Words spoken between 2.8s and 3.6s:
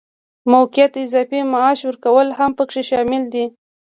شامل دي.